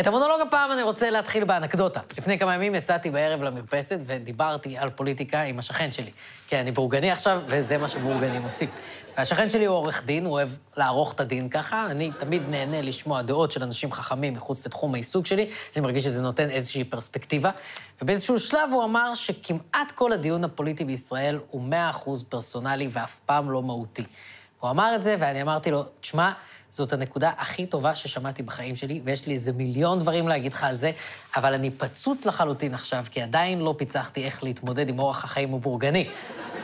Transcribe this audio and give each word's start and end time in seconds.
את 0.00 0.06
המונולוג 0.06 0.40
הפעם 0.40 0.72
אני 0.72 0.82
רוצה 0.82 1.10
להתחיל 1.10 1.44
באנקדוטה. 1.44 2.00
לפני 2.18 2.38
כמה 2.38 2.54
ימים 2.54 2.74
יצאתי 2.74 3.10
בערב 3.10 3.42
למרפסת 3.42 3.98
ודיברתי 4.06 4.78
על 4.78 4.90
פוליטיקה 4.90 5.42
עם 5.42 5.58
השכן 5.58 5.92
שלי. 5.92 6.10
כן, 6.48 6.56
אני 6.56 6.70
בורגני 6.70 7.10
עכשיו, 7.10 7.42
וזה 7.46 7.78
מה 7.78 7.88
שבורגנים 7.88 8.42
עושים. 8.42 8.68
והשכן 9.16 9.48
שלי 9.48 9.64
הוא 9.64 9.76
עורך 9.76 10.04
דין, 10.04 10.24
הוא 10.24 10.32
אוהב 10.32 10.48
לערוך 10.76 11.12
את 11.12 11.20
הדין 11.20 11.48
ככה. 11.48 11.86
אני 11.90 12.10
תמיד 12.18 12.42
נהנה 12.48 12.82
לשמוע 12.82 13.22
דעות 13.22 13.50
של 13.50 13.62
אנשים 13.62 13.92
חכמים 13.92 14.34
מחוץ 14.34 14.66
לתחום 14.66 14.94
העיסוק 14.94 15.26
שלי. 15.26 15.50
אני 15.76 15.82
מרגיש 15.82 16.04
שזה 16.04 16.22
נותן 16.22 16.50
איזושהי 16.50 16.84
פרספקטיבה. 16.84 17.50
ובאיזשהו 18.02 18.38
שלב 18.38 18.70
הוא 18.72 18.84
אמר 18.84 19.14
שכמעט 19.14 19.90
כל 19.94 20.12
הדיון 20.12 20.44
הפוליטי 20.44 20.84
בישראל 20.84 21.38
הוא 21.50 21.62
100% 22.04 22.10
פרסונלי 22.28 22.88
ואף 22.92 23.18
פעם 23.18 23.50
לא 23.50 23.62
מהותי. 23.62 24.04
הוא 24.62 24.70
אמר 24.70 24.94
את 24.96 25.02
זה, 25.02 25.16
ואני 25.18 25.42
אמרתי 25.42 25.70
לו, 25.70 25.84
תשמע, 26.00 26.32
זאת 26.70 26.92
הנקודה 26.92 27.30
הכי 27.38 27.66
טובה 27.66 27.94
ששמעתי 27.94 28.42
בחיים 28.42 28.76
שלי, 28.76 29.00
ויש 29.04 29.26
לי 29.26 29.34
איזה 29.34 29.52
מיליון 29.52 29.98
דברים 29.98 30.28
להגיד 30.28 30.52
לך 30.52 30.64
על 30.64 30.76
זה, 30.76 30.90
אבל 31.36 31.54
אני 31.54 31.70
פצוץ 31.70 32.26
לחלוטין 32.26 32.74
עכשיו, 32.74 33.04
כי 33.10 33.22
עדיין 33.22 33.60
לא 33.60 33.74
פיצחתי 33.78 34.24
איך 34.24 34.42
להתמודד 34.42 34.88
עם 34.88 34.98
אורח 34.98 35.24
החיים 35.24 35.54
הבורגני. 35.54 36.08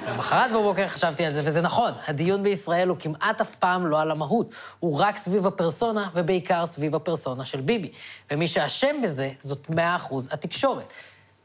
למחרת 0.08 0.50
בבוקר 0.50 0.88
חשבתי 0.88 1.24
על 1.24 1.32
זה, 1.32 1.42
וזה 1.44 1.60
נכון, 1.60 1.92
הדיון 2.06 2.42
בישראל 2.42 2.88
הוא 2.88 2.96
כמעט 3.00 3.40
אף 3.40 3.54
פעם 3.54 3.86
לא 3.86 4.00
על 4.00 4.10
המהות, 4.10 4.54
הוא 4.80 5.00
רק 5.00 5.16
סביב 5.16 5.46
הפרסונה, 5.46 6.08
ובעיקר 6.14 6.66
סביב 6.66 6.94
הפרסונה 6.94 7.44
של 7.44 7.60
ביבי. 7.60 7.90
ומי 8.30 8.48
שאשם 8.48 9.02
בזה, 9.02 9.30
זאת 9.40 9.70
מאה 9.70 9.96
אחוז 9.96 10.28
התקשורת. 10.32 10.92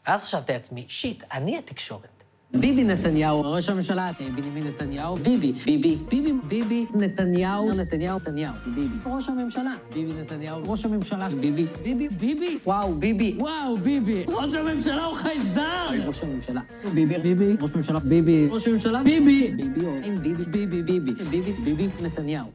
ואז 0.07 0.23
חשבתי 0.23 0.53
לעצמי, 0.53 0.85
שיט, 0.87 1.23
אני 1.31 1.57
התקשורת. 1.57 2.12
ביבי 2.55 2.83
נתניהו, 2.83 3.41
ראש 3.41 3.69
הממשלה, 3.69 4.11
בנימין 4.35 4.63
נתניהו, 4.67 5.15
ביבי, 5.15 5.51
ביבי, 5.65 5.97
ביבי, 6.09 6.33
ביבי, 6.47 6.85
נתניהו, 6.93 7.71
נתניהו, 7.71 8.19
נתניהו, 8.19 8.53
ביבי, 8.75 8.95
ראש 9.05 9.29
הממשלה, 9.29 9.73
ביבי 9.93 10.13
נתניהו, 10.21 10.61
ראש 10.67 10.85
הממשלה, 10.85 11.29
ביבי, 11.29 11.65
ביבי, 11.83 12.09
ביבי, 12.09 12.57
וואו, 12.65 12.95
ביבי, 12.95 13.35
וואו, 13.39 13.77
ביבי, 13.77 14.23
ראש 14.27 14.53
הממשלה 14.53 15.05
הוא 15.05 15.15
חייזר! 15.15 15.89
ראש 16.07 16.23
הממשלה, 16.23 16.61
ביבי, 16.93 17.17
ביבי, 17.17 17.55
ראש 17.61 17.71
הממשלה, 17.73 17.99
ביבי, 17.99 18.47
ראש 18.51 18.67
הממשלה, 18.67 19.03
ביבי, 19.03 19.53
ביבי, 19.57 19.85
אין 20.03 20.15
ביבי, 20.23 20.43
ביבי, 20.43 20.81
ביבי, 20.81 21.13
ביבי, 21.29 21.53
ביבי, 21.53 21.87
נתניהו. 22.01 22.47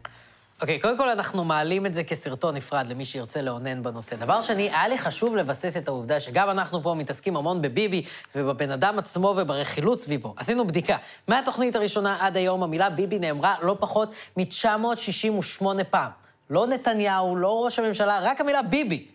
אוקיי, 0.61 0.77
okay, 0.77 0.83
קודם 0.83 0.99
כל 0.99 1.09
אנחנו 1.09 1.45
מעלים 1.45 1.87
את 1.87 1.95
זה 1.95 2.05
כסרטון 2.05 2.55
נפרד 2.55 2.87
למי 2.87 3.05
שירצה 3.05 3.43
לאונן 3.43 3.83
בנושא. 3.83 4.17
דבר 4.17 4.43
שני, 4.43 4.63
היה 4.63 4.89
לי 4.89 4.99
חשוב 4.99 5.37
לבסס 5.37 5.77
את 5.77 5.89
העובדה 5.89 6.21
שגם 6.21 6.51
אנחנו 6.51 6.83
פה 6.83 6.95
מתעסקים 6.95 7.37
המון 7.37 7.63
בביבי 7.63 8.03
ובבן 8.35 8.71
אדם 8.71 8.99
עצמו 8.99 9.35
וברכילות 9.37 10.01
סביבו. 10.01 10.35
עשינו 10.37 10.67
בדיקה. 10.67 10.97
מהתוכנית 11.29 11.77
הראשונה 11.77 12.17
עד 12.21 12.37
היום 12.37 12.63
המילה 12.63 12.91
ביבי 12.91 13.19
נאמרה 13.19 13.55
לא 13.63 13.77
פחות 13.81 14.13
מ-968 14.37 15.65
פעם. 15.91 16.11
לא 16.51 16.67
נתניהו, 16.67 17.37
לא 17.37 17.65
ראש 17.65 17.79
הממשלה, 17.79 18.19
רק 18.23 18.41
המילה 18.41 18.63
ביבי. 18.63 19.07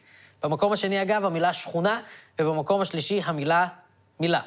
במקום 0.43 0.73
השני, 0.73 1.01
אגב, 1.01 1.25
המילה 1.25 1.53
שכונה, 1.53 1.99
ובמקום 2.41 2.81
השלישי, 2.81 3.21
המילה 3.25 3.67
מילה. 4.19 4.41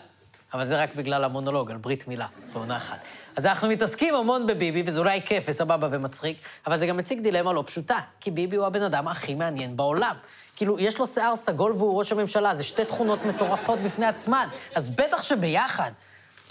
אבל 0.54 0.64
זה 0.64 0.82
רק 0.82 0.94
בגלל 0.94 1.24
המונולוג 1.24 1.70
על 1.70 1.76
ברית 1.76 2.08
מילה, 2.08 2.26
בעונה 2.52 2.76
אחת. 2.76 2.98
אז 3.36 3.46
אנחנו 3.46 3.68
מתעסקים 3.68 4.14
המון 4.14 4.46
בביבי, 4.46 4.82
וזה 4.86 5.00
אולי 5.00 5.22
כיף 5.22 5.44
וסבבה 5.48 5.88
ומצחיק, 5.90 6.36
אבל 6.66 6.76
זה 6.76 6.86
גם 6.86 6.96
מציג 6.96 7.20
דילמה 7.20 7.52
לא 7.52 7.64
פשוטה, 7.66 7.98
כי 8.20 8.30
ביבי 8.30 8.56
הוא 8.56 8.66
הבן 8.66 8.82
אדם 8.82 9.08
הכי 9.08 9.34
מעניין 9.34 9.76
בעולם. 9.76 10.14
כאילו, 10.56 10.78
יש 10.78 10.98
לו 10.98 11.06
שיער 11.06 11.36
סגול 11.36 11.72
והוא 11.72 11.98
ראש 11.98 12.12
הממשלה, 12.12 12.54
זה 12.54 12.62
שתי 12.62 12.84
תכונות 12.84 13.24
מטורפות 13.24 13.78
בפני 13.78 14.06
עצמן, 14.06 14.48
אז 14.74 14.90
בטח 14.90 15.22
שביחד. 15.22 15.90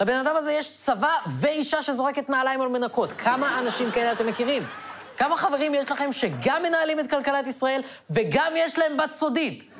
לבן 0.00 0.12
אדם 0.12 0.36
הזה 0.36 0.52
יש 0.52 0.76
צבא 0.76 1.12
ואישה 1.40 1.82
שזורקת 1.82 2.28
נעליים 2.28 2.60
על 2.60 2.68
מנקות. 2.68 3.12
כמה 3.12 3.58
אנשים 3.58 3.90
כאלה 3.90 4.12
אתם 4.12 4.26
מכירים? 4.26 4.66
כמה 5.16 5.36
חברים 5.36 5.74
יש 5.74 5.90
לכם 5.90 6.12
שגם 6.12 6.62
מנהלים 6.62 7.00
את 7.00 7.10
כלכלת 7.10 7.46
ישראל 7.46 7.80
וגם 8.10 8.52
יש 8.56 8.78
להם 8.78 8.96
בת 8.96 9.12
סודית? 9.12 9.70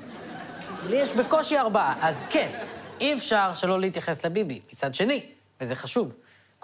לי 0.88 0.96
יש 0.96 1.12
בקושי 1.12 1.58
ארבעה, 1.58 1.94
אז 2.00 2.24
כן, 2.30 2.50
אי 3.00 3.14
אפשר 3.14 3.54
שלא 3.54 3.80
להתייחס 3.80 4.24
לביבי. 4.24 4.60
מצד 4.72 4.94
שני, 4.94 5.26
וזה 5.60 5.76
חשוב, 5.76 6.12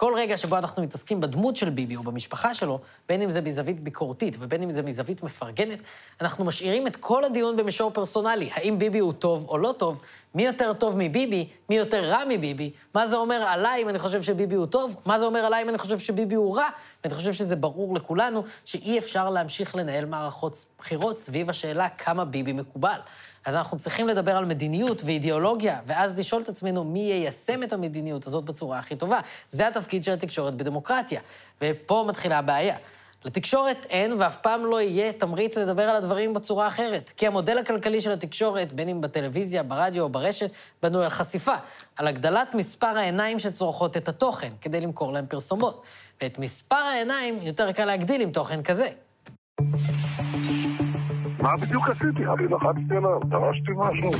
כל 0.03 0.13
רגע 0.15 0.37
שבו 0.37 0.57
אנחנו 0.57 0.83
מתעסקים 0.83 1.21
בדמות 1.21 1.55
של 1.55 1.69
ביבי 1.69 1.95
או 1.95 2.03
במשפחה 2.03 2.53
שלו, 2.53 2.79
בין 3.09 3.21
אם 3.21 3.29
זה 3.29 3.41
מזווית 3.41 3.79
ביקורתית 3.79 4.35
ובין 4.39 4.61
אם 4.61 4.71
זה 4.71 4.81
מזווית 4.81 5.23
מפרגנת, 5.23 5.79
אנחנו 6.21 6.45
משאירים 6.45 6.87
את 6.87 6.95
כל 6.95 7.23
הדיון 7.23 7.57
במישור 7.57 7.91
פרסונלי. 7.91 8.49
האם 8.53 8.79
ביבי 8.79 8.99
הוא 8.99 9.13
טוב 9.13 9.45
או 9.49 9.57
לא 9.57 9.73
טוב? 9.77 10.01
מי 10.35 10.45
יותר 10.45 10.73
טוב 10.73 10.95
מביבי? 10.97 11.49
מי 11.69 11.75
יותר 11.75 12.03
רע 12.03 12.19
מביבי? 12.29 12.71
מה 12.95 13.07
זה 13.07 13.15
אומר 13.15 13.35
עליי 13.35 13.81
אם 13.81 13.89
אני 13.89 13.99
חושב 13.99 14.21
שביבי 14.21 14.55
הוא 14.55 14.65
טוב? 14.65 14.95
מה 15.05 15.19
זה 15.19 15.25
אומר 15.25 15.39
עליי 15.39 15.63
אם 15.63 15.69
אני 15.69 15.77
חושב 15.77 15.99
שביבי 15.99 16.35
הוא 16.35 16.57
רע? 16.57 16.69
ואני 17.03 17.15
חושב 17.15 17.33
שזה 17.33 17.55
ברור 17.55 17.95
לכולנו 17.95 18.43
שאי 18.65 18.99
אפשר 18.99 19.29
להמשיך 19.29 19.75
לנהל 19.75 20.05
מערכות 20.05 20.65
בחירות 20.79 21.17
סביב 21.17 21.49
השאלה 21.49 21.89
כמה 21.89 22.25
ביבי 22.25 22.53
מקובל. 22.53 22.99
אז 23.45 23.55
אנחנו 23.55 23.77
צריכים 23.77 24.07
לדבר 24.07 24.37
על 24.37 24.45
מדיניות 24.45 25.01
ואידיאולוגיה, 25.05 25.79
ואז 25.85 26.19
לשאול 26.19 26.41
את 26.41 26.49
עצמנו 26.49 26.83
מי 26.83 26.99
יישם 26.99 27.63
את 27.63 27.73
המדיניות 27.73 28.27
הזאת 28.27 28.45
בצורה 28.45 28.79
הכי 28.79 28.95
טובה. 28.95 29.19
זה 29.49 29.67
התפקיד 29.67 30.03
של 30.03 30.13
התקשורת 30.13 30.53
בדמוקרטיה, 30.53 31.21
ופה 31.61 32.05
מתחילה 32.07 32.37
הבעיה. 32.37 32.75
לתקשורת 33.25 33.85
אין 33.89 34.13
ואף 34.19 34.37
פעם 34.37 34.65
לא 34.65 34.81
יהיה 34.81 35.13
תמריץ 35.13 35.57
לדבר 35.57 35.83
על 35.83 35.95
הדברים 35.95 36.33
בצורה 36.33 36.67
אחרת. 36.67 37.11
כי 37.17 37.27
המודל 37.27 37.57
הכלכלי 37.57 38.01
של 38.01 38.11
התקשורת, 38.11 38.73
בין 38.73 38.89
אם 38.89 39.01
בטלוויזיה, 39.01 39.63
ברדיו 39.63 40.03
או 40.03 40.09
ברשת, 40.09 40.51
בנוי 40.83 41.03
על 41.03 41.09
חשיפה, 41.09 41.55
על 41.95 42.07
הגדלת 42.07 42.55
מספר 42.55 42.87
העיניים 42.97 43.39
שצורכות 43.39 43.97
את 43.97 44.07
התוכן, 44.07 44.51
כדי 44.61 44.81
למכור 44.81 45.13
להם 45.13 45.25
פרסומות. 45.25 45.83
ואת 46.21 46.39
מספר 46.39 46.75
העיניים 46.75 47.39
יותר 47.41 47.71
קל 47.71 47.85
להגדיל 47.85 48.21
עם 48.21 48.31
תוכן 48.31 48.63
כזה. 48.63 48.87
מה 51.43 51.55
בדיוק 51.61 51.89
עשיתי? 51.89 52.23
אני 52.25 52.47
לחצתי 52.47 52.95
עליו, 52.97 53.19
דרשתי 53.19 53.71
משהו. 53.77 54.11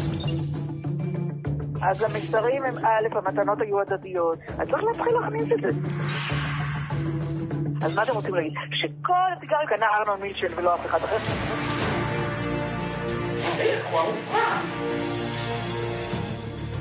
אז 1.82 2.04
המסרים 2.04 2.64
הם 2.64 2.78
א', 2.78 3.18
המתנות 3.18 3.62
היו 3.62 3.82
הדדיות. 3.82 4.40
אז 4.50 4.68
צריך 4.70 4.84
להתחיל 4.84 5.14
להכניס 5.22 5.44
את 5.44 5.62
זה. 5.62 5.70
אז 7.86 7.96
מה 7.96 8.04
אתם 8.04 8.12
רוצים 8.14 8.36
להגיד? 8.36 8.54
שכל 8.72 9.14
הסיגרים 9.38 9.68
קנה 9.68 9.86
ארנון 10.00 10.22
מילצ'ן 10.22 10.48
ולא 10.56 10.76
אף 10.76 10.86
אחד 10.86 11.00
אחר? 11.04 11.18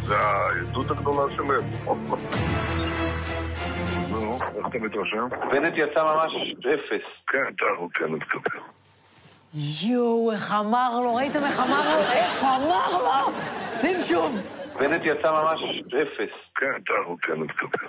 זה 0.05 0.15
העדות 0.19 0.91
הגדולה 0.91 1.37
שלהם. 1.37 1.71
נו, 4.11 4.33
איך 4.33 4.67
אתה 4.67 4.79
מתרשם? 4.79 5.29
בנט 5.53 5.73
יצא 5.77 6.05
ממש 6.05 6.33
אפס. 6.61 7.07
כן, 7.27 7.45
אתה 7.57 7.65
כן 7.95 8.13
מתקבל. 8.13 8.82
יואו, 9.55 10.33
איך 10.33 10.53
אמר 10.53 11.01
לו, 11.01 11.15
ראיתם 11.15 11.45
איך 11.45 11.61
אמר 11.61 11.95
לו? 11.95 12.01
איך 12.13 12.45
אמר 12.45 12.91
לו? 12.91 13.33
שים 13.81 13.97
שוב. 14.09 14.39
בנט 14.79 15.01
יצא 15.05 15.33
ממש 15.33 15.61
אפס. 15.89 16.35
כן, 16.57 16.67
אתה 16.85 16.93
כן 17.23 17.33
מתקבל. 17.33 17.89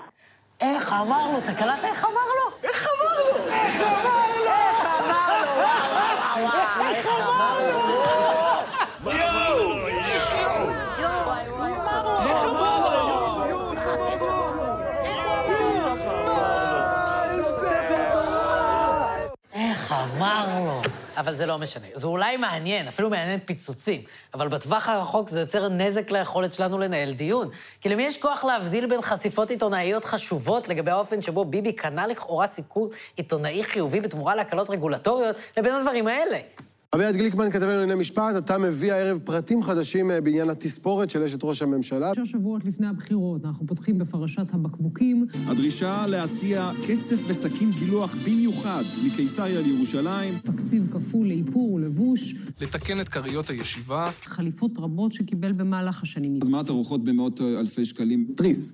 איך 0.62 0.94
אמר 0.94 1.32
לו? 1.32 1.38
אתה 1.38 1.54
קלטת 1.54 1.84
איך 1.84 2.04
אמר 2.06 2.14
לו? 2.14 2.58
איך 2.64 2.88
אמר 2.88 3.30
לו? 3.30 3.54
איך 3.54 3.82
אמר 3.82 4.28
לו? 4.38 4.52
איך 4.52 4.86
אמר 4.86 5.32
לו? 6.38 6.50
איך 6.90 7.08
אמר 7.08 7.58
לו? 7.60 9.12
יואו! 9.12 9.84
איך 19.54 19.92
אמר 19.92 20.46
לו? 20.66 20.82
אבל 21.24 21.36
זה 21.36 21.46
לא 21.46 21.58
משנה. 21.58 21.88
זה 21.94 22.08
אולי 22.08 22.38
מעניין, 22.38 22.88
אפילו 22.88 23.10
מעניין 23.10 23.40
פיצוצים, 23.46 24.04
אבל 24.34 24.48
בטווח 24.48 24.90
הרחוק 24.90 25.30
זה 25.30 25.40
יוצר 25.40 25.70
נזק 25.70 26.12
ליכולת 26.12 26.54
שלנו 26.54 26.80
לנהל 26.80 27.14
דיון. 27.14 27.50
כי 27.82 27.90
למי 27.90 28.04
יש 28.04 28.22
כוח 28.22 28.44
להבדיל 28.44 28.86
בין 28.86 29.02
חשיפות 29.02 29.50
עיתונאיות 29.50 30.06
חשובות 30.06 30.70
לגבי 30.70 30.92
האופן 30.92 31.22
שבו 31.22 31.46
ביבי 31.46 31.72
קנה 31.72 32.08
לכאורה 32.08 32.48
סיקור 32.48 32.90
עיתונאי 33.16 33.64
חיובי 33.64 34.02
בתמורה 34.02 34.36
להקלות 34.36 34.70
רגולטוריות, 34.70 35.36
לבין 35.58 35.74
הדברים 35.74 36.08
האלה? 36.08 36.38
אביעד 36.96 37.16
גליקמן, 37.16 37.52
כתבנו 37.52 37.72
לענייני 37.72 38.02
משפט, 38.02 38.38
אתה 38.38 38.58
מביא 38.58 38.94
הערב 38.94 39.20
פרטים 39.24 39.62
חדשים 39.62 40.12
אה, 40.12 40.22
בעניין 40.22 40.50
התספורת 40.50 41.10
של 41.10 41.24
אשת 41.24 41.44
ראש 41.44 41.62
הממשלה. 41.62 42.10
שישה 42.16 42.26
שבועות 42.26 42.66
לפני 42.66 42.88
הבחירות, 42.88 43.46
אנחנו 43.46 43.68
פותחים 43.68 43.98
בפרשת 43.98 44.54
הבקבוקים. 44.54 45.26
הדרישה 45.48 46.06
להסיע 46.08 46.72
קצף 46.88 47.18
וסכין 47.28 47.72
גילוח 47.72 48.16
במיוחד 48.26 48.82
מקיסריה 49.06 49.62
לירושלים. 49.62 50.34
תקציב 50.44 50.88
כפול 50.92 51.28
לאיפור 51.28 51.74
ולבוש. 51.74 52.36
לתקן 52.62 53.02
את 53.02 53.10
כריות 53.10 53.50
הישיבה. 53.50 54.10
חליפות 54.24 54.72
רבות 54.78 55.12
שקיבל 55.12 55.52
במהלך 55.52 56.04
השנים. 56.04 56.40
הזמנת 56.42 56.70
ארוחות 56.70 57.04
במאות 57.04 57.42
אה, 57.42 57.60
אלפי 57.60 57.86
שקלים. 57.86 58.28
תריס, 58.36 58.74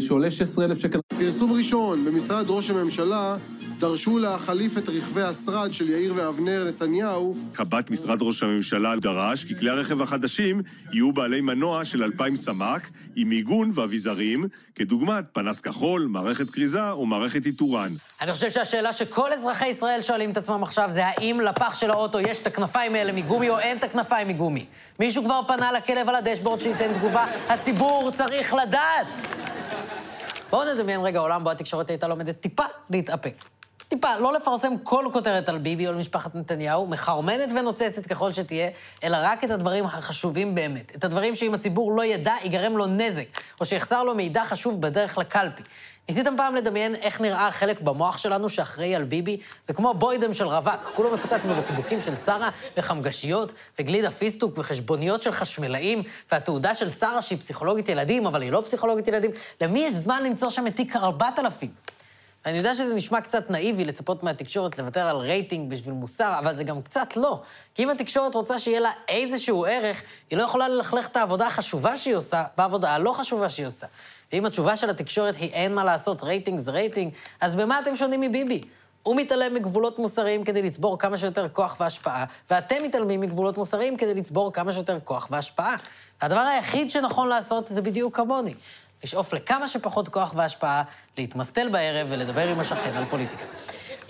שעולה 0.00 0.30
16,000 0.30 0.78
שקל. 0.78 0.98
פרסום 1.18 1.52
ראשון 1.52 2.04
במשרד 2.04 2.44
ראש 2.48 2.70
הממשלה 2.70 3.36
דרשו 3.78 4.18
להחליף 4.18 4.78
את 4.78 4.88
רכבי 4.88 5.22
השרד 5.22 5.72
של 5.72 5.90
יאיר 5.90 6.14
ואבנר 6.16 6.64
נתניהו. 6.68 7.34
קב"ט 7.52 7.90
משרד 7.90 8.22
ראש 8.22 8.42
הממשלה 8.42 8.96
דרש 8.96 9.44
כי 9.44 9.56
כלי 9.56 9.70
הרכב 9.70 10.02
החדשים 10.02 10.62
יהיו 10.92 11.12
בעלי 11.12 11.40
מנוע 11.40 11.84
של 11.84 12.02
2,000 12.02 12.36
סמ"ק 12.36 12.82
עם 13.16 13.28
מיגון 13.28 13.70
ואביזרים, 13.74 14.48
כדוגמת 14.74 15.24
פנס 15.32 15.60
כחול, 15.60 16.06
מערכת 16.10 16.50
כריזה 16.50 16.90
או 16.90 17.06
מערכת 17.06 17.46
איתורן. 17.46 17.88
אני 18.20 18.32
חושב 18.32 18.50
שהשאלה 18.50 18.92
שכל 18.92 19.32
אזרחי 19.32 19.68
ישראל 19.68 20.02
שואלים 20.02 20.30
את 20.30 20.36
עצמם 20.36 20.62
עכשיו 20.62 20.90
זה 20.90 21.06
האם 21.06 21.40
לפח 21.40 21.74
של 21.74 21.90
האוטו 21.90 22.20
יש 22.20 22.40
את 22.40 22.46
הכנפיים 22.46 22.94
האלה 22.94 23.12
מגומי 23.12 23.48
או 23.48 23.58
אין 23.58 23.78
את 23.78 23.84
הכנפיים 23.84 24.28
מגומי. 24.28 24.66
מישהו 25.00 25.24
כבר 25.24 25.40
פנה 25.48 25.72
לכלב 25.72 26.08
על 26.08 26.14
הדשבורד 26.14 26.60
שייתן 26.60 26.94
תגובה? 26.98 27.26
הציבור 27.48 28.10
צריך 28.12 28.54
לדעת! 28.54 29.06
בואו 30.50 30.74
נדמיין 30.74 31.00
רגע 31.00 31.18
עולם 31.18 31.44
בו 31.44 31.50
התקשורת 31.50 31.90
הייתה 31.90 32.08
לומדת 32.08 32.40
טיפה 32.40 32.64
להתאפק. 32.90 33.55
טיפה, 33.88 34.18
לא 34.18 34.32
לפרסם 34.32 34.72
כל 34.82 35.04
כותרת 35.12 35.48
על 35.48 35.58
ביבי 35.58 35.86
או 35.86 35.92
על 35.92 35.98
משפחת 35.98 36.34
נתניהו, 36.34 36.86
מחרמנת 36.86 37.50
ונוצצת 37.58 38.06
ככל 38.06 38.32
שתהיה, 38.32 38.70
אלא 39.04 39.16
רק 39.20 39.44
את 39.44 39.50
הדברים 39.50 39.84
החשובים 39.84 40.54
באמת. 40.54 40.96
את 40.96 41.04
הדברים 41.04 41.34
שאם 41.34 41.54
הציבור 41.54 41.92
לא 41.92 42.04
ידע, 42.04 42.34
ייגרם 42.42 42.76
לו 42.76 42.86
נזק, 42.86 43.26
או 43.60 43.64
שיחסר 43.64 44.02
לו 44.02 44.14
מידע 44.14 44.44
חשוב 44.44 44.80
בדרך 44.80 45.18
לקלפי. 45.18 45.62
ניסיתם 46.08 46.34
פעם 46.36 46.54
לדמיין 46.54 46.94
איך 46.94 47.20
נראה 47.20 47.46
החלק 47.46 47.80
במוח 47.80 48.18
שלנו 48.18 48.48
שאחראי 48.48 48.94
על 48.94 49.04
ביבי? 49.04 49.36
זה 49.64 49.72
כמו 49.72 49.94
בוידם 49.94 50.34
של 50.34 50.46
רווק, 50.46 50.92
כולו 50.94 51.14
מפוצץ 51.14 51.44
מבקבוקים 51.44 52.00
של 52.00 52.14
שרה 52.14 52.48
וחמגשיות, 52.76 53.52
וגלידה 53.78 54.10
פיסטוק 54.10 54.58
וחשבוניות 54.58 55.22
של 55.22 55.32
חשמלאים, 55.32 56.02
והתעודה 56.32 56.74
של 56.74 56.90
שרה 56.90 57.22
שהיא 57.22 57.38
פסיכולוגית 57.38 57.88
ילדים, 57.88 58.26
אבל 58.26 58.42
היא 58.42 58.52
לא 58.52 58.62
פסיכולוגית 58.64 59.08
ילדים. 59.08 59.30
למי 59.60 59.80
יש 59.80 59.92
זמן 59.92 60.22
למצוא 60.22 60.50
שם 60.50 60.66
את 60.66 60.76
תיק 60.76 60.96
4000? 60.96 61.85
אני 62.46 62.58
יודע 62.58 62.74
שזה 62.74 62.94
נשמע 62.94 63.20
קצת 63.20 63.50
נאיבי 63.50 63.84
לצפות 63.84 64.22
מהתקשורת 64.22 64.78
לוותר 64.78 65.06
על 65.06 65.16
רייטינג 65.16 65.70
בשביל 65.70 65.94
מוסר, 65.94 66.38
אבל 66.38 66.54
זה 66.54 66.64
גם 66.64 66.82
קצת 66.82 67.16
לא. 67.16 67.40
כי 67.74 67.84
אם 67.84 67.90
התקשורת 67.90 68.34
רוצה 68.34 68.58
שיהיה 68.58 68.80
לה 68.80 68.90
איזשהו 69.08 69.64
ערך, 69.64 70.02
היא 70.30 70.38
לא 70.38 70.42
יכולה 70.42 70.68
ללכלך 70.68 71.06
את 71.06 71.16
העבודה 71.16 71.46
החשובה 71.46 71.96
שהיא 71.96 72.14
עושה 72.14 72.44
בעבודה 72.56 72.90
הלא 72.90 73.12
חשובה 73.12 73.48
שהיא 73.48 73.66
עושה. 73.66 73.86
ואם 74.32 74.46
התשובה 74.46 74.76
של 74.76 74.90
התקשורת 74.90 75.36
היא 75.36 75.50
אין 75.52 75.74
מה 75.74 75.84
לעשות, 75.84 76.22
רייטינג 76.22 76.58
זה 76.58 76.70
רייטינג, 76.70 77.12
אז 77.40 77.54
במה 77.54 77.80
אתם 77.80 77.96
שונים 77.96 78.20
מביבי? 78.20 78.60
הוא 79.02 79.16
מתעלם 79.16 79.54
מגבולות 79.54 79.98
מוסריים 79.98 80.44
כדי 80.44 80.62
לצבור 80.62 80.98
כמה 80.98 81.18
שיותר 81.18 81.48
כוח 81.48 81.76
והשפעה, 81.80 82.24
ואתם 82.50 82.76
מתעלמים 82.82 83.20
מגבולות 83.20 83.58
מוסריים 83.58 83.96
כדי 83.96 84.14
לצבור 84.14 84.52
כמה 84.52 84.72
שיותר 84.72 84.98
כוח 85.04 85.28
והשפעה. 85.30 85.76
והדבר 86.22 86.40
היחיד 86.40 86.90
שנכון 86.90 87.28
לעשות 87.28 87.68
זה 87.68 87.82
בדיוק 87.82 88.16
כמוני. 88.16 88.54
לשאוף 89.04 89.32
לכמה 89.32 89.68
שפחות 89.68 90.08
כוח 90.08 90.32
והשפעה, 90.36 90.82
להתמסטל 91.18 91.68
בערב 91.68 92.06
ולדבר 92.10 92.48
עם 92.48 92.60
השכן 92.60 92.94
על 92.94 93.04
פוליטיקה. 93.04 93.44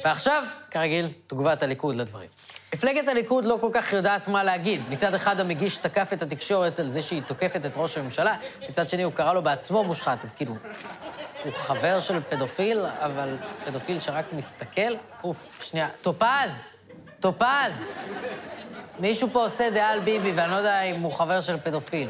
ועכשיו, 0.05 0.45
כרגיל, 0.71 1.09
תגובת 1.27 1.63
הליכוד 1.63 1.97
לדברים. 1.97 2.29
מפלגת 2.75 3.09
הליכוד 3.09 3.45
לא 3.45 3.59
כל 3.61 3.71
כך 3.73 3.93
יודעת 3.93 4.29
מה 4.29 4.45
להגיד. 4.45 4.83
מצד 4.89 5.15
אחד 5.15 5.41
המגיש 5.41 5.77
תקף 5.77 6.13
את 6.13 6.23
התקשורת 6.23 6.79
על 6.79 6.89
זה 6.89 7.03
שהיא 7.03 7.23
תוקפת 7.23 7.67
את 7.67 7.77
ראש 7.77 7.99
הממשלה, 7.99 8.37
מצד 8.69 8.89
שני 8.89 9.03
הוא 9.03 9.13
קרא 9.13 9.33
לו 9.33 9.43
בעצמו 9.43 9.85
מושחת, 9.85 10.25
אז 10.25 10.33
כאילו, 10.33 10.55
הוא 11.45 11.53
חבר 11.53 12.01
של 12.01 12.21
פדופיל, 12.29 12.81
אבל 12.87 13.37
פדופיל 13.65 14.01
שרק 14.01 14.25
מסתכל? 14.33 14.95
אוף, 15.25 15.49
שנייה. 15.63 15.89
טופז! 16.03 16.65
טופז! 17.21 17.87
מישהו 19.01 19.29
פה 19.33 19.43
עושה 19.43 19.71
דעה 19.71 19.91
על 19.91 20.01
ביבי, 20.01 20.33
ואני 20.33 20.51
לא 20.51 20.57
יודע 20.57 20.83
אם 20.83 21.01
הוא 21.01 21.13
חבר 21.13 21.41
של 21.41 21.57
פדופיל. 21.63 22.09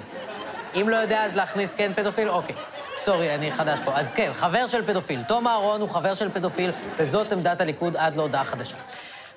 אם 0.80 0.88
לא 0.88 0.96
יודע, 0.96 1.24
אז 1.24 1.34
להכניס 1.34 1.74
כן 1.74 1.92
פדופיל? 1.94 2.28
אוקיי. 2.30 2.54
sorry, 2.98 3.34
אני 3.34 3.52
חדש 3.52 3.78
פה. 3.84 3.92
אז 3.94 4.10
כן, 4.10 4.30
חבר 4.34 4.66
של 4.66 4.86
פדופיל. 4.86 5.22
תום 5.22 5.46
אהרון 5.48 5.80
הוא 5.80 5.88
חבר 5.88 6.14
של 6.14 6.30
פדופיל, 6.30 6.70
וזאת 6.96 7.32
עמדת 7.32 7.60
הליכוד 7.60 7.96
עד 7.96 8.16
להודעה 8.16 8.44
חדשה. 8.44 8.76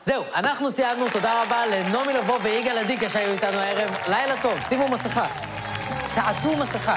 זהו, 0.01 0.23
אנחנו 0.35 0.71
סיימנו. 0.71 1.09
תודה 1.09 1.43
רבה 1.43 1.65
לנעמי 1.65 2.13
לבוא 2.13 2.37
ויגאל 2.41 2.77
אדיקה 2.77 3.09
שהיו 3.09 3.31
איתנו 3.31 3.57
הערב. 3.57 3.97
לילה 4.09 4.41
טוב, 4.41 4.59
שימו 4.69 4.87
מסכה. 4.87 5.25
תעטו 6.15 6.57
מסכה. 6.57 6.95